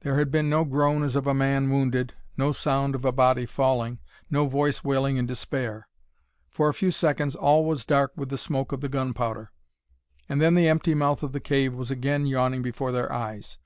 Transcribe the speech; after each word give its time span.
There 0.00 0.16
had 0.18 0.32
been 0.32 0.50
no 0.50 0.64
groan 0.64 1.04
as 1.04 1.14
of 1.14 1.28
a 1.28 1.32
man 1.32 1.70
wounded, 1.70 2.14
no 2.36 2.50
sound 2.50 2.96
of 2.96 3.04
a 3.04 3.12
body 3.12 3.46
falling, 3.46 4.00
no 4.28 4.48
voice 4.48 4.82
wailing 4.82 5.16
in 5.16 5.26
despair. 5.26 5.86
For 6.48 6.68
a 6.68 6.74
few 6.74 6.90
seconds 6.90 7.36
all 7.36 7.64
was 7.64 7.84
dark 7.86 8.10
with 8.16 8.30
the 8.30 8.36
smoke 8.36 8.72
of 8.72 8.80
the 8.80 8.88
gunpowder, 8.88 9.52
and 10.28 10.40
then 10.40 10.56
the 10.56 10.66
empty 10.66 10.96
mouth 10.96 11.22
of 11.22 11.30
the 11.30 11.38
cave 11.38 11.72
was 11.72 11.88
again 11.88 12.26
yawning 12.26 12.62
before 12.62 12.90
their 12.90 13.12
eyes. 13.12 13.58